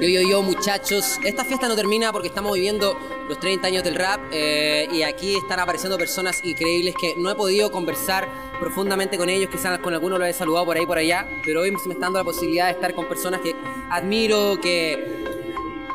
[0.00, 2.96] Yo, yo, yo, muchachos, esta fiesta no termina porque estamos viviendo
[3.28, 7.34] los 30 años del rap eh, y aquí están apareciendo personas increíbles que no he
[7.34, 8.28] podido conversar
[8.60, 11.72] profundamente con ellos, quizás con algunos lo he saludado por ahí por allá, pero hoy
[11.72, 13.56] me está dando la posibilidad de estar con personas que
[13.90, 15.24] admiro, que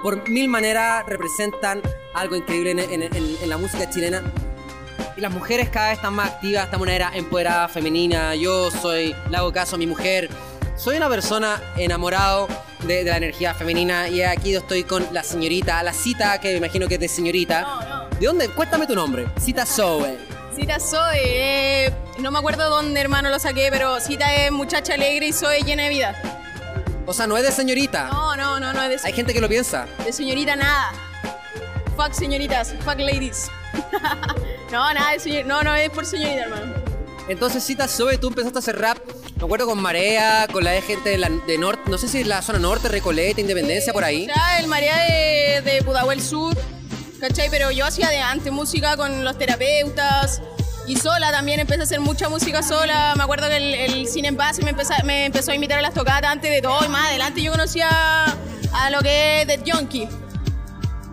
[0.02, 1.82] por mil maneras representan
[2.14, 4.22] algo increíble en, la música chilena.
[5.16, 8.36] Y las mujeres cada vez están más activas, esta manera empoderada, femenina.
[8.36, 10.30] Yo soy, le hago caso a mi mujer.
[10.76, 12.48] Soy una persona enamorado
[12.88, 16.88] de, la energía femenina y aquí estoy con la señorita, la cita que me imagino
[16.88, 17.62] que es de señorita.
[17.62, 18.10] No, no.
[18.20, 18.50] ¿De dónde?
[18.50, 19.28] Cuéntame tu nombre.
[19.40, 20.18] Cita Zoe.
[20.56, 25.28] Cita Zoe, eh, no me acuerdo dónde hermano lo saqué, pero Cita es muchacha alegre
[25.28, 26.16] y Zoe llena de vida.
[27.06, 28.06] O sea, no es de señorita.
[28.06, 29.88] No, no, no, no es de Hay gente que lo piensa.
[30.06, 30.92] De señorita nada.
[31.96, 33.50] Fuck señoritas, fuck ladies.
[34.72, 36.83] no, nada de señorita, no, no es por señorita, hermano.
[37.28, 38.98] Entonces, Cita Zoe, tú empezaste a hacer rap
[39.44, 42.88] me acuerdo con Marea, con la gente de, norte, no sé si la zona norte,
[42.88, 44.26] Recoleta, Independencia, por ahí.
[44.28, 46.56] Ya, el Marea de, de Pudahuel Sur,
[47.20, 47.50] ¿cachai?
[47.50, 50.42] Pero yo hacía de antes música con los terapeutas
[50.88, 53.16] y sola también empecé a hacer mucha música sola.
[53.18, 55.82] Me acuerdo que el, el Cine en Base me empezó, me empezó a invitar a
[55.82, 57.90] las tocadas antes de todo y más adelante yo conocía
[58.72, 60.08] a lo que es The Junkie.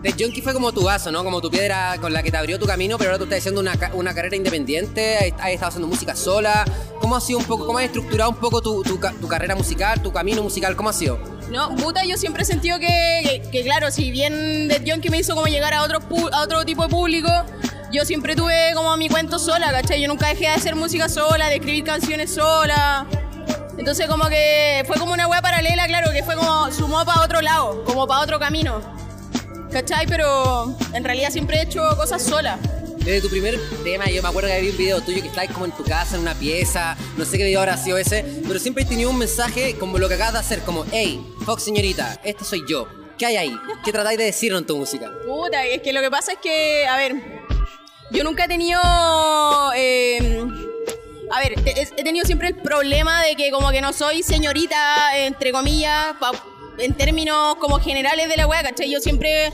[0.03, 1.23] The Junkie fue como tu vaso, ¿no?
[1.23, 3.61] Como tu piedra con la que te abrió tu camino, pero ahora tú estás haciendo
[3.61, 6.65] una, una carrera independiente, has estado haciendo música sola.
[6.99, 10.11] ¿Cómo ha sido un poco, cómo has estructurado un poco tu, tu, carrera musical, tu
[10.11, 10.75] camino musical?
[10.75, 11.19] ¿Cómo ha sido?
[11.51, 15.35] No, puta, yo siempre he sentido que, que, claro, si bien The Junkie me hizo
[15.35, 15.99] como llegar a otro,
[16.31, 17.29] a otro tipo de público,
[17.91, 20.01] yo siempre tuve como mi cuento sola, ¿cachai?
[20.01, 23.05] Yo nunca dejé de hacer música sola, de escribir canciones sola.
[23.77, 27.41] Entonces como que fue como una wea paralela, claro, que fue como sumó para otro
[27.41, 28.81] lado, como para otro camino.
[29.71, 30.05] ¿Cachai?
[30.05, 32.59] Pero en realidad siempre he hecho cosas sola.
[32.97, 35.65] Desde tu primer tema, yo me acuerdo que había un video tuyo que estabas como
[35.65, 38.83] en tu casa, en una pieza, no sé qué video habrá sido ese, pero siempre
[38.83, 42.43] he tenido un mensaje como lo que acabas de hacer, como, hey, Fox señorita, este
[42.43, 42.87] soy yo.
[43.17, 43.59] ¿Qué hay ahí?
[43.83, 45.11] ¿Qué tratáis de decir en tu música?
[45.25, 47.15] Puta, es que lo que pasa es que, a ver,
[48.11, 48.79] yo nunca he tenido...
[49.75, 50.45] Eh,
[51.31, 55.51] a ver, he tenido siempre el problema de que como que no soy señorita, entre
[55.51, 56.15] comillas,
[56.77, 58.91] en términos como generales de la weá, ¿cachai?
[58.91, 59.51] Yo siempre,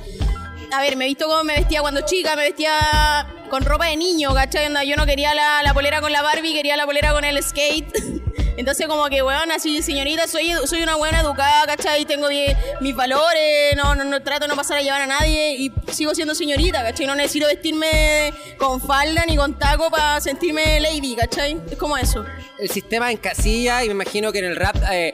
[0.71, 3.97] a ver, me he visto como me vestía cuando chica, me vestía con ropa de
[3.97, 4.69] niño, ¿cachai?
[4.87, 7.91] Yo no quería la, la polera con la Barbie, quería la polera con el skate.
[8.57, 12.05] Entonces como que, weón, así, señorita, soy, soy una buena educada, ¿cachai?
[12.05, 12.27] Tengo
[12.81, 16.15] mis valores, no, no, no, trato de no pasar a llevar a nadie y sigo
[16.15, 17.05] siendo señorita, ¿cachai?
[17.05, 21.61] No necesito vestirme con falda ni con taco para sentirme lady, ¿cachai?
[21.69, 22.25] Es como eso.
[22.57, 24.75] El sistema en casilla y me imagino que en el rap...
[24.91, 25.13] Eh,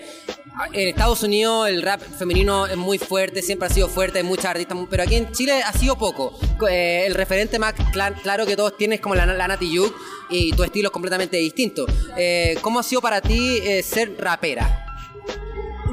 [0.73, 4.45] en Estados Unidos el rap femenino es muy fuerte, siempre ha sido fuerte, hay muchas
[4.45, 6.33] artistas, pero aquí en Chile ha sido poco.
[6.69, 9.95] Eh, el referente más claro que todos tienes como la, la Nati Yuk
[10.29, 11.85] y tu estilo es completamente distinto.
[12.17, 14.85] Eh, ¿Cómo ha sido para ti eh, ser rapera?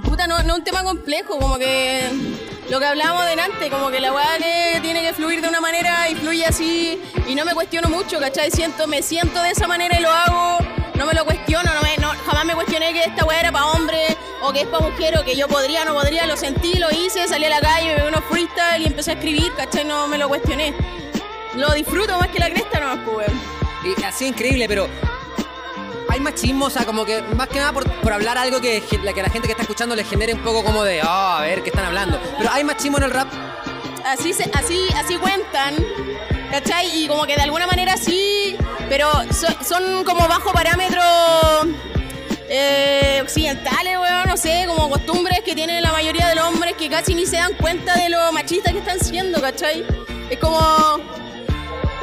[0.05, 2.03] Puta, no, no es un tema complejo, como que
[2.71, 6.09] lo que hablábamos delante, como que la weá que tiene que fluir de una manera
[6.09, 8.51] y fluye así y no me cuestiono mucho, ¿cachai?
[8.51, 10.59] Siento, me siento de esa manera y lo hago,
[10.95, 13.80] no me lo cuestiono, no me, jamás me cuestioné que esta weá era para hombre
[14.53, 17.45] que es para mujer o que yo podría, no podría, lo sentí, lo hice, salí
[17.45, 19.85] a la calle, me vi unos freestyle y empecé a escribir, ¿cachai?
[19.85, 20.75] No me lo cuestioné.
[21.55, 23.29] Lo disfruto más que la cresta, no, pues,
[23.85, 24.89] Y sido increíble, pero
[26.09, 29.31] hay machismo, o sea, como que más que nada por, hablar algo que, que la
[29.31, 31.85] gente que está escuchando le genere un poco como de, oh, a ver, ¿qué están
[31.85, 32.21] hablando?
[32.39, 33.29] Pero hay machismo en el rap.
[34.05, 35.77] Así, se, así, así cuentan,
[36.51, 37.05] ¿cachai?
[37.05, 38.57] Y como que de alguna manera sí,
[38.89, 39.09] pero
[39.63, 41.01] son como bajo parámetro
[42.53, 46.91] eh, occidentales, weón, no sé, como costumbres que tienen la mayoría de los hombres que
[46.91, 49.85] casi ni se dan cuenta de lo machistas que están siendo, ¿cachai?
[50.29, 50.59] Es como.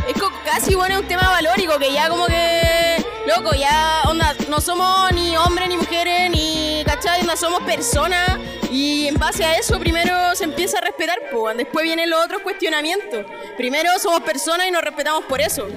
[0.07, 0.13] Es
[0.45, 3.05] casi, bueno, es un tema valórico que ya como que.
[3.25, 6.81] Loco, ya, onda, no somos ni hombres ni mujeres, ni.
[6.85, 7.19] ¿cachai?
[7.19, 8.39] Onda, somos personas
[8.71, 12.41] y en base a eso primero se empieza a respetar, pues, después vienen los otros
[12.41, 13.25] cuestionamientos.
[13.57, 15.67] Primero somos personas y nos respetamos por eso.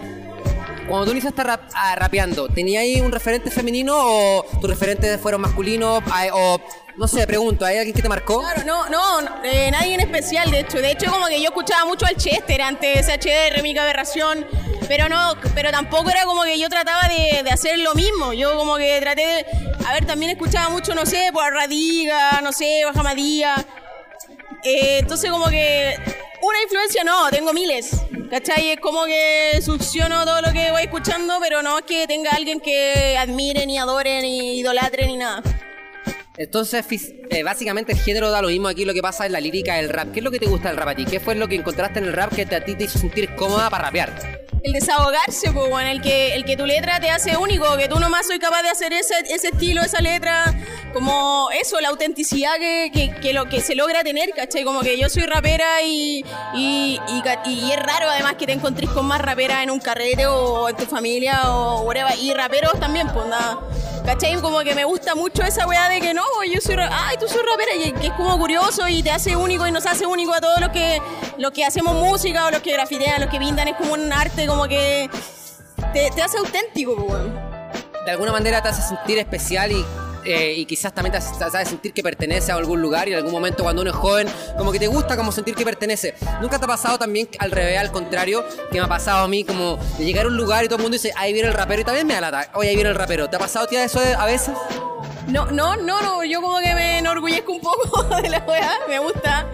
[0.90, 5.40] Cuando tú iniciaste rap, a, rapeando, ¿tenía ahí un referente femenino o tus referentes fueron
[5.40, 6.02] masculinos?
[6.32, 6.60] O,
[6.96, 8.40] no sé, pregunto, ¿hay alguien que te marcó?
[8.40, 10.78] Claro, no, no, eh, nadie en especial, de hecho.
[10.78, 14.44] De hecho, como que yo escuchaba mucho al Chester antes de SHR, mi aberración.
[14.88, 18.32] Pero no, pero tampoco era como que yo trataba de, hacer lo mismo.
[18.32, 19.46] Yo como que traté de.
[19.86, 23.64] A ver, también escuchaba mucho, no sé, por Radiga, no sé, Bajamadía.
[24.64, 25.94] Eh, entonces, como que.
[26.42, 27.90] Una influencia no, tengo miles.
[28.30, 28.70] ¿Cachai?
[28.70, 32.60] Es como que succiono todo lo que voy escuchando, pero no es que tenga alguien
[32.60, 35.42] que admire, ni adore, ni idolatre, ni nada.
[36.36, 36.86] Entonces,
[37.30, 39.90] eh, básicamente el género da lo mismo aquí, lo que pasa es la lírica del
[39.90, 40.12] rap.
[40.12, 41.04] ¿Qué es lo que te gusta del rap a ti?
[41.04, 43.68] ¿Qué fue lo que encontraste en el rap que a ti te hizo sentir cómoda
[43.68, 44.48] para rapear?
[44.62, 47.98] El desahogarse, pues, bueno, el que, el que tu letra te hace único, que tú
[47.98, 50.54] nomás soy capaz de hacer ese, ese estilo, esa letra,
[50.92, 54.64] como eso, la autenticidad que, que, que lo que se logra tener, ¿cachai?
[54.64, 56.24] Como que yo soy rapera y,
[56.54, 57.00] y,
[57.46, 60.76] y, es raro además que te encontrés con más raperas en un carrete o en
[60.76, 63.58] tu familia o whatever, y raperos también, pues nada.
[64.04, 64.40] ¿Cachai?
[64.40, 67.42] Como que me gusta mucho esa weá de que no, yo soy, ay, tú soy
[67.42, 70.40] rapera, y que es como curioso y te hace único y nos hace único a
[70.40, 71.00] todos los que,
[71.38, 74.46] los que hacemos música o los que grafitean, los que pintan, es como un arte
[74.46, 75.08] como que
[75.92, 77.50] te, te hace auténtico, pues, weón.
[78.04, 79.84] De alguna manera te hace sentir especial y,
[80.24, 83.32] eh, y quizás también te hace, sentir que pertenece a algún lugar y en algún
[83.32, 86.14] momento cuando uno es joven, como que te gusta como sentir que pertenece.
[86.40, 89.44] ¿Nunca te ha pasado también al revés, al contrario, que me ha pasado a mí
[89.44, 91.82] como de llegar a un lugar y todo el mundo dice, ahí viene el rapero
[91.82, 93.28] y también me da lata, oye, ahí viene el rapero.
[93.28, 94.54] ¿Te ha pasado, tía, eso a veces?
[95.26, 98.98] No, no, no, no, yo como que me enorgullezco un poco de la weá, me
[98.98, 99.46] gusta.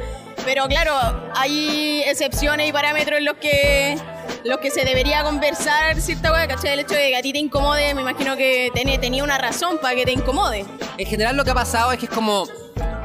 [0.45, 0.93] Pero claro,
[1.35, 3.99] hay excepciones y parámetros en los que
[4.47, 6.73] los que se debería conversar cierta weá, ¿cachai?
[6.75, 9.79] El hecho de que a ti te incomode, me imagino que ten- tenía una razón
[9.81, 10.65] para que te incomode.
[10.99, 12.47] En general lo que ha pasado es que es como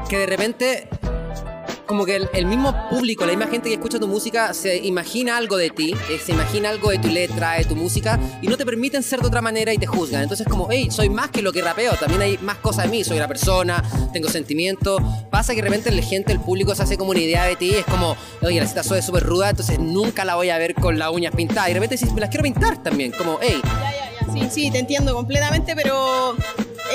[0.08, 0.88] que de repente
[1.86, 5.36] como que el, el mismo público, la misma gente que escucha tu música se imagina
[5.36, 8.56] algo de ti, eh, se imagina algo de tu letra, de tu música y no
[8.56, 10.22] te permiten ser de otra manera y te juzgan.
[10.22, 13.04] Entonces como, hey, soy más que lo que rapeo, también hay más cosas de mí,
[13.04, 13.82] soy una persona,
[14.12, 15.00] tengo sentimientos.
[15.30, 17.74] Pasa que de repente la gente, el público se hace como una idea de ti,
[17.74, 20.98] es como, oye, la cita soy súper ruda, entonces nunca la voy a ver con
[20.98, 21.68] las uñas pintadas.
[21.68, 24.32] Y de repente dices, me las quiero pintar también, como, hey, Ya, ya, ya.
[24.32, 26.36] Sí, sí, te entiendo completamente, pero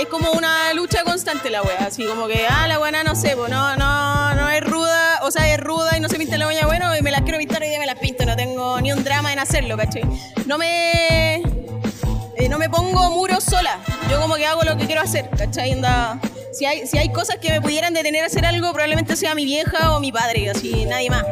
[0.02, 1.86] es como una lucha constante la wea.
[1.88, 5.32] Así como que, ah, la buena no sé, pues no, no, no es ruda, o
[5.32, 7.64] sea, es ruda y no se pinta la uña, bueno, y me las quiero pintar
[7.64, 8.26] y ya me las pinto.
[8.26, 10.04] No tengo ni un drama en hacerlo, ¿cachai?
[10.46, 11.36] No me.
[11.36, 13.80] eh, no me pongo muros sola.
[14.10, 15.72] Yo como que hago lo que quiero hacer, ¿cachai?
[15.74, 16.20] Anda-
[16.54, 19.46] si, hay, si hay cosas que me pudieran detener a hacer algo, probablemente sea mi
[19.46, 21.24] vieja o mi padre, así, nadie más.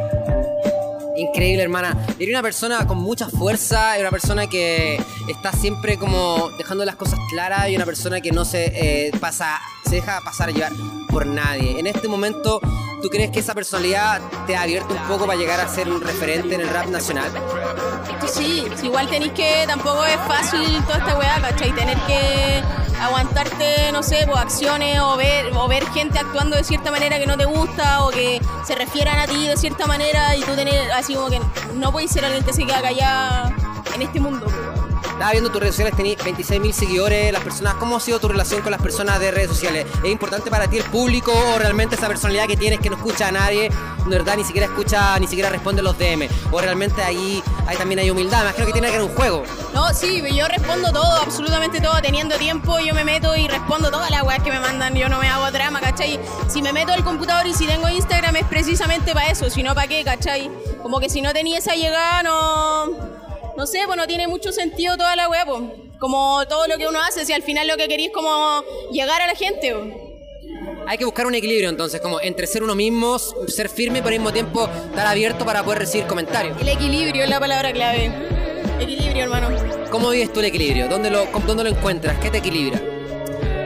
[1.18, 1.98] Increíble, hermana.
[2.20, 6.96] Eres una persona con mucha fuerza, eres una persona que está siempre como dejando las
[6.96, 10.74] cosas claras y una persona que no se eh, pasa, se deja pasar a llevar
[11.10, 11.80] por nadie.
[11.80, 12.60] En este momento,
[13.06, 16.02] ¿tú crees que esa personalidad te ha abierto un poco para llegar a ser un
[16.02, 17.32] referente en el rap nacional?
[18.26, 21.72] Sí, igual tenéis que, tampoco es fácil toda esta weá, ¿cachai?
[21.76, 22.64] Tener que
[23.00, 27.28] aguantarte, no sé, pues, acciones o ver, o ver gente actuando de cierta manera que
[27.28, 30.92] no te gusta o que se refieran a ti de cierta manera y tú tener
[30.92, 31.40] así como que
[31.76, 33.54] no puedes ser alguien que se queda callado
[33.94, 34.48] en este mundo.
[35.16, 38.62] Estaba viendo tus redes sociales, tenías 26.000 seguidores, las personas, ¿cómo ha sido tu relación
[38.62, 39.86] con las personas de redes sociales?
[40.04, 43.30] ¿Es importante para ti el público o realmente esa personalidad que tienes que no escucha
[43.30, 46.28] a nadie, de verdad ni siquiera escucha, ni siquiera responde los DM?
[46.52, 48.40] ¿O realmente ahí, ahí también hay humildad?
[48.40, 49.44] Me imagino que tiene que ver un juego.
[49.74, 54.12] No, sí, yo respondo todo, absolutamente todo, teniendo tiempo yo me meto y respondo todas
[54.12, 56.20] las weas que me mandan, yo no me hago drama, ¿cachai?
[56.50, 59.74] Si me meto al computador y si tengo Instagram es precisamente para eso, si no
[59.76, 60.52] para qué, ¿cachai?
[60.82, 63.25] Como que si no tenía esa llegada no...
[63.58, 65.62] No sé, pues no tiene mucho sentido toda la wea, pues.
[66.00, 69.22] Como todo lo que uno hace, si al final lo que quería es como llegar
[69.22, 69.94] a la gente, pues.
[70.88, 73.18] Hay que buscar un equilibrio entonces, como entre ser uno mismo,
[73.48, 76.60] ser firme, pero al mismo tiempo estar abierto para poder recibir comentarios.
[76.62, 78.12] El equilibrio es la palabra clave.
[78.80, 79.50] Equilibrio, hermano.
[79.90, 80.88] ¿Cómo vives tú el equilibrio?
[80.88, 82.18] ¿Dónde lo, dónde lo encuentras?
[82.20, 82.80] ¿Qué te equilibra?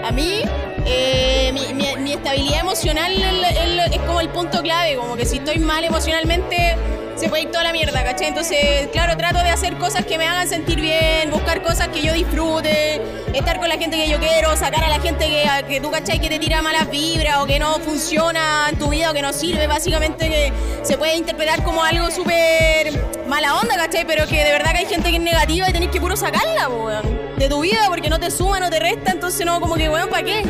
[0.05, 0.41] A mí,
[0.85, 5.57] eh, mi, mi- mi estabilidad emocional es como el punto clave, como que si estoy
[5.59, 6.75] mal emocionalmente
[7.19, 8.27] se puede ir toda la mierda, ¿cachai?
[8.27, 12.13] Entonces, claro, trato de hacer cosas que me hagan sentir bien, buscar cosas que yo
[12.13, 13.01] disfrute,
[13.33, 16.19] estar con la gente que yo quiero, sacar a la gente que, que tú, ¿cachai?
[16.19, 19.33] Que te tira malas vibras o que no funciona en tu vida o que no
[19.33, 22.97] sirve, básicamente que se puede interpretar como algo súper
[23.27, 24.05] mala onda, ¿cachai?
[24.05, 26.69] Pero que de verdad que hay gente que es negativa y tenés que puro sacarla,
[26.69, 29.89] weón, de tu vida porque no te suma, no te resta, entonces no, como que,
[29.89, 30.43] weón, ¿para qué?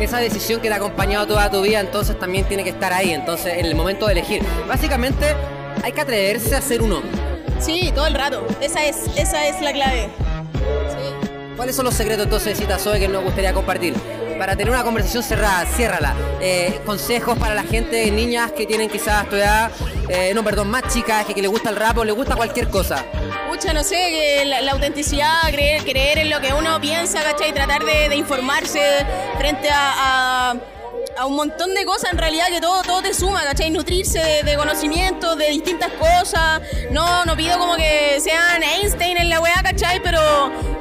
[0.00, 3.12] Esa decisión que te ha acompañado toda tu vida, entonces también tiene que estar ahí,
[3.12, 4.42] entonces en el momento de elegir.
[4.66, 5.36] Básicamente,
[5.82, 7.02] hay que atreverse a ser uno.
[7.60, 8.46] Sí, todo el rato.
[8.60, 10.08] Esa es, esa es la clave.
[10.88, 11.28] Sí.
[11.56, 13.94] ¿Cuáles son los secretos entonces de Cita Zoe que nos gustaría compartir?
[14.38, 16.14] Para tener una conversación cerrada, ciérrala.
[16.40, 19.70] Eh, consejos para la gente, niñas que tienen quizás tu edad,
[20.08, 22.70] eh, no, perdón, más chicas, que, que les gusta el rap o les gusta cualquier
[22.70, 23.04] cosa.
[23.50, 27.52] Pucha, no sé, que la, la autenticidad, creer, creer en lo que uno piensa, ¿cachai?
[27.52, 28.80] Tratar de, de informarse
[29.36, 30.54] frente a, a-
[31.20, 33.70] a un montón de cosas en realidad que todo, todo te suma, ¿cachai?
[33.70, 36.62] Nutrirse de, de conocimientos, de distintas cosas.
[36.90, 40.02] No, no pido como que sean Einstein en la weá, ¿cachai?
[40.02, 40.18] Pero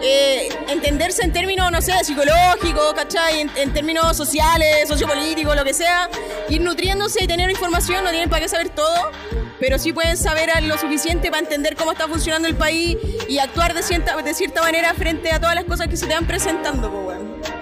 [0.01, 3.41] eh, entenderse en términos, no sé, psicológicos, ¿cachai?
[3.41, 6.09] En, en términos sociales, sociopolíticos, lo que sea.
[6.47, 9.11] Ir nutriéndose y tener información, no tienen para qué saber todo
[9.59, 12.95] pero sí pueden saber lo suficiente para entender cómo está funcionando el país
[13.27, 16.13] y actuar de cierta, de cierta manera frente a todas las cosas que se te
[16.13, 17.58] van presentando, pues, weón.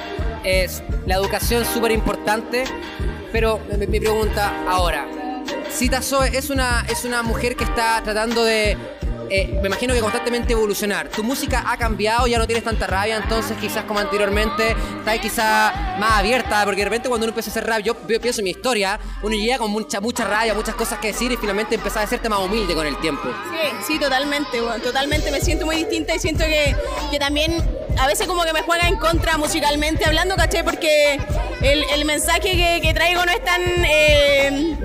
[0.48, 2.64] Es la educación súper importante,
[3.34, 5.06] pero mi, pregunta ahora,
[5.70, 8.78] Cita Zoe es una, es una mujer que está tratando de
[9.30, 11.10] eh, me imagino que constantemente evolucionar.
[11.10, 15.74] Tu música ha cambiado, ya no tienes tanta rabia, entonces quizás como anteriormente, estás quizás
[16.00, 18.52] más abierta, porque de repente cuando uno empieza a hacer rap, yo, pienso en mi
[18.52, 22.04] historia, uno llega con mucha, mucha rabia, muchas cosas que decir y finalmente empezás a
[22.04, 23.24] hacerte más humilde con el tiempo.
[23.52, 25.32] Sí, sí, totalmente, totalmente.
[25.32, 26.76] Me siento muy distinta y siento que,
[27.12, 27.64] que también
[28.00, 30.64] a veces como que me juega en contra musicalmente hablando, ¿caché?
[30.64, 31.20] Porque
[31.62, 33.62] el, el mensaje que, que, traigo no es tan...
[33.86, 34.78] Eh,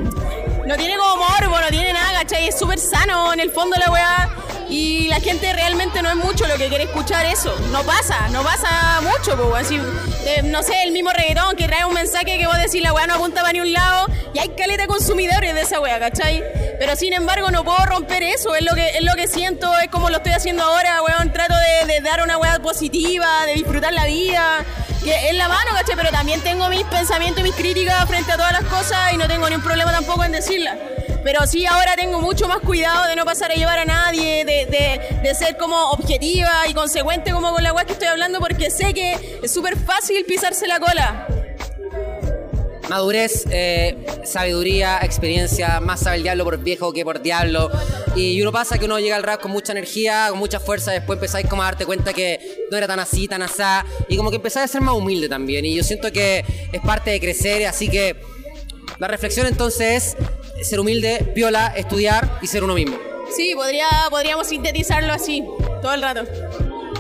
[0.67, 2.49] no tiene como morbo, no tiene nada, ¿cachai?
[2.49, 4.31] Es súper sano en el fondo la weá.
[4.69, 7.55] Y la gente realmente no es mucho lo que quiere escuchar eso.
[7.71, 9.67] No pasa, no pasa mucho, pues.
[9.67, 9.79] Así,
[10.25, 13.07] eh, no sé, el mismo reggaetón que trae un mensaje que vos decís la weá
[13.07, 14.07] no apunta para ni un lado.
[14.33, 16.43] Y hay caleta consumidores de esa weá, ¿cachai?
[16.79, 19.89] Pero sin embargo no puedo romper eso, es lo que, es lo que siento, es
[19.91, 21.33] como lo estoy haciendo ahora, weón.
[21.33, 24.65] Trato de, de dar una weá positiva, de disfrutar la vida
[25.03, 25.97] que es la mano, ¿cachai?
[25.97, 29.27] Pero también tengo mis pensamientos y mis críticas frente a todas las cosas y no
[29.27, 30.77] tengo ningún problema tampoco en decirlas.
[31.25, 34.67] Pero sí ahora tengo mucho más cuidado de no pasar a llevar a nadie, de,
[34.67, 38.71] de, de ser como objetiva y consecuente como con la web que estoy hablando porque
[38.71, 41.42] sé que es súper fácil pisarse la cola.
[42.93, 47.71] Madurez, eh, sabiduría, experiencia, más sabe el diablo por viejo que por diablo.
[48.15, 51.17] Y uno pasa que uno llega al rap con mucha energía, con mucha fuerza, después
[51.17, 52.39] empezáis como a darte cuenta que
[52.71, 55.65] no era tan así, tan asá, y como que empezáis a ser más humilde también.
[55.65, 58.15] Y yo siento que es parte de crecer, así que
[58.99, 60.15] la reflexión entonces
[60.61, 62.99] es ser humilde, viola, estudiar y ser uno mismo.
[63.35, 65.43] Sí, podría, podríamos sintetizarlo así,
[65.81, 66.25] todo el rato.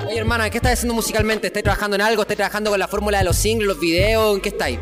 [0.07, 1.49] Oye, hermana, ¿qué estás haciendo musicalmente?
[1.49, 2.23] ¿Estás trabajando en algo?
[2.23, 4.35] ¿Estás trabajando con la fórmula de los singles, los videos?
[4.35, 4.79] ¿En qué estáis?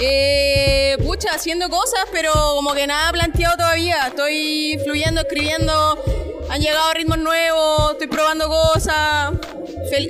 [0.00, 4.06] Eh, pucha, haciendo cosas, pero como que nada planteado todavía.
[4.08, 5.98] Estoy fluyendo, escribiendo.
[6.50, 9.32] Han llegado ritmos nuevos, estoy probando cosas,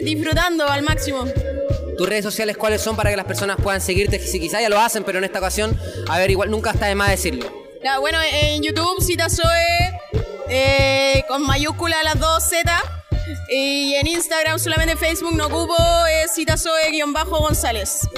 [0.02, 1.24] disfrutando al máximo.
[1.96, 4.20] ¿Tus redes sociales cuáles son para que las personas puedan seguirte?
[4.20, 5.76] Si quizá ya lo hacen, pero en esta ocasión,
[6.08, 7.50] a ver, igual nunca está de más decirlo.
[7.82, 10.00] Ya, bueno, en YouTube, Cita Zoe,
[10.48, 12.70] eh, con mayúscula las dos Z.
[13.50, 15.74] Y en Instagram, solamente en Facebook, no ocupo,
[16.22, 18.08] es Cita Zoe-González.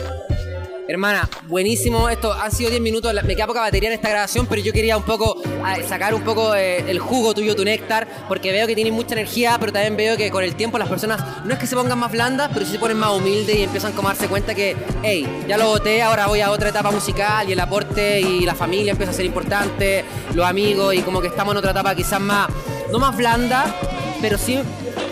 [0.90, 2.08] Hermana, buenísimo.
[2.08, 3.14] Esto han sido 10 minutos.
[3.22, 5.40] Me queda poca batería en esta grabación, pero yo quería un poco
[5.86, 9.56] sacar un poco eh, el jugo tuyo, tu néctar, porque veo que tienes mucha energía,
[9.60, 12.10] pero también veo que con el tiempo las personas no es que se pongan más
[12.10, 15.44] blandas, pero sí se ponen más humildes y empiezan como a darse cuenta que, hey,
[15.46, 18.90] ya lo voté, ahora voy a otra etapa musical y el aporte y la familia
[18.90, 20.04] empieza a ser importante,
[20.34, 22.48] los amigos y como que estamos en otra etapa quizás más,
[22.90, 23.72] no más blanda,
[24.20, 24.58] pero sí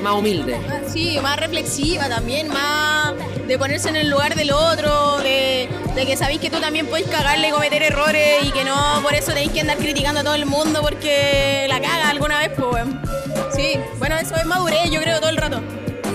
[0.03, 0.59] más humilde.
[0.87, 3.15] Sí, más reflexiva también, más
[3.47, 7.09] de ponerse en el lugar del otro, de, de que sabéis que tú también podéis
[7.09, 10.35] cagarle y cometer errores y que no por eso tenéis que andar criticando a todo
[10.35, 13.01] el mundo porque la caga alguna vez, pues, bueno.
[13.55, 15.61] Sí, bueno, eso es madurez, yo creo, todo el rato.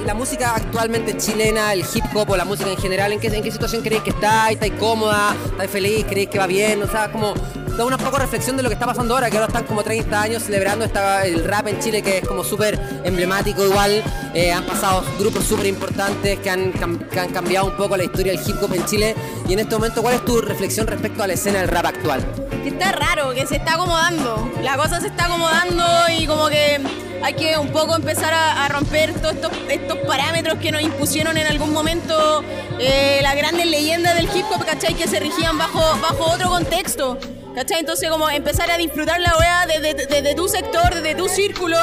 [0.06, 3.42] La música actualmente chilena, el hip hop o la música en general, ¿en qué, en
[3.42, 4.52] qué situación creéis que está?
[4.52, 5.36] ¿Estáis cómoda?
[5.46, 6.06] ¿Estáis feliz?
[6.08, 6.82] ¿Creéis que va bien?
[6.84, 7.34] O sea, como
[7.78, 10.22] da una poco reflexión de lo que está pasando ahora, que ahora están como 30
[10.22, 14.04] años celebrando esta, el rap en Chile, que es como súper emblemático igual.
[14.34, 18.34] Eh, han pasado grupos súper importantes que han, que han cambiado un poco la historia
[18.34, 19.16] del hip hop en Chile.
[19.48, 22.24] Y en este momento, ¿cuál es tu reflexión respecto a la escena del rap actual?
[22.66, 24.52] Está raro, que se está acomodando.
[24.62, 25.84] La cosa se está acomodando
[26.18, 26.80] y como que
[27.24, 31.38] hay que un poco empezar a, a romper todos estos, estos, parámetros que nos impusieron
[31.38, 32.44] en algún momento
[32.80, 34.94] eh, las grandes leyendas del hip hop, ¿cachai?
[34.94, 37.18] Que se regían bajo, bajo otro contexto.
[37.56, 37.80] ¿Cachai?
[37.80, 39.34] Entonces como empezar a disfrutar la
[39.68, 41.78] desde, desde, tu sector, desde tu círculo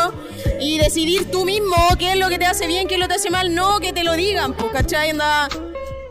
[0.61, 3.15] y decidir tú mismo qué es lo que te hace bien, qué es lo que
[3.15, 5.11] te hace mal, no que te lo digan, pues, ¿cachai?
[5.11, 5.49] Anda,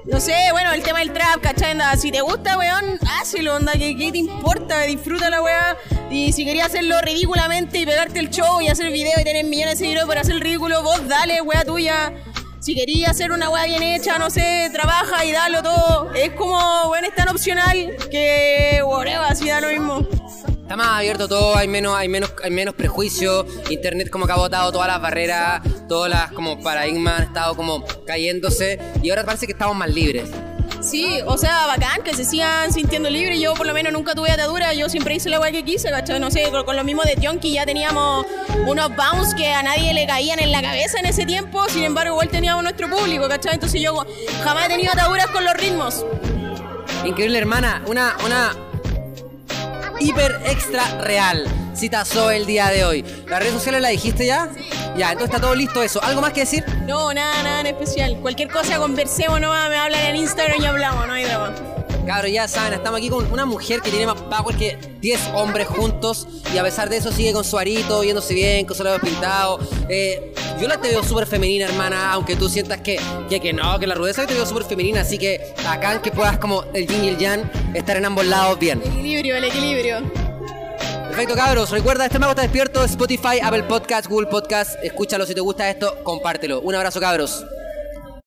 [0.05, 1.71] no sé, bueno, el tema del trap, ¿cachai?
[1.71, 4.81] Anda, si te gusta, weón, hazlo, onda, ¿qué, qué te importa?
[4.81, 5.77] Disfruta la weá.
[6.09, 9.77] Y si querías hacerlo ridículamente y pegarte el show y hacer video y tener millones
[9.77, 12.13] de seguidores para hacer el ridículo, vos dale, weá tuya
[12.59, 16.13] si querías hacer una weá bien hecha, no sé, trabaja y dalo todo.
[16.13, 20.07] Es como, bueno, es tan opcional que, whatever, así da lo mismo.
[20.61, 24.35] Está más abierto todo, hay menos, hay menos, hay menos prejuicio, internet como que ha
[24.35, 29.47] botado todas las barreras, todas las como paradigmas han estado como cayéndose y ahora parece
[29.47, 30.29] que estamos más libres.
[30.81, 33.39] Sí, o sea, bacán, que se sigan sintiendo libres.
[33.39, 36.19] Yo por lo menos nunca tuve atadura, yo siempre hice la weá que quise, ¿cachai?
[36.19, 38.25] No sé, con, lo mismo de Tionki ya teníamos
[38.65, 42.13] unos bounce que a nadie le caían en la cabeza en ese tiempo, sin embargo
[42.13, 43.55] igual teníamos nuestro público, ¿cachai?
[43.55, 44.05] Entonces yo
[44.43, 46.05] jamás he tenido ataduras con los ritmos.
[47.03, 48.55] Increíble, hermana, una, una
[49.99, 51.45] hiper extra real.
[51.79, 53.05] Citazó el día de hoy.
[53.25, 54.49] ¿Las redes sociales la dijiste ya?
[54.53, 54.59] Sí.
[54.97, 56.03] Ya, entonces está todo listo eso.
[56.03, 56.65] ¿Algo más que decir?
[56.85, 58.17] No, nada, nada en especial.
[58.19, 61.55] Cualquier cosa conversemos nomás, me hablan en Instagram y hablamos, no hay drama.
[62.05, 65.67] Cabros, ya saben, estamos aquí con una mujer que tiene más power que 10 hombres
[65.67, 69.01] juntos y a pesar de eso sigue con su arito, viéndose bien, con su labios
[69.01, 69.65] pintados.
[69.87, 73.79] Eh, yo la te veo súper femenina, hermana, aunque tú sientas que, que, que no,
[73.79, 77.05] que la rudeza te veo súper femenina, así que acá que puedas como el yin
[77.05, 78.81] y el yang estar en ambos lados bien.
[78.83, 80.18] El equilibrio, el equilibrio.
[81.19, 81.69] Perfecto, cabros.
[81.71, 82.81] Recuerda, este mago está despierto.
[82.85, 84.81] Spotify, Apple Podcast, Google Podcast.
[84.81, 86.61] Escúchalo si te gusta esto, compártelo.
[86.61, 87.45] Un abrazo, cabros.